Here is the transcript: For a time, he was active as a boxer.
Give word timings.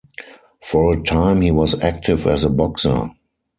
For 0.63 0.93
a 0.93 1.03
time, 1.03 1.41
he 1.41 1.51
was 1.51 1.79
active 1.83 2.25
as 2.25 2.43
a 2.43 2.49
boxer. 2.49 3.11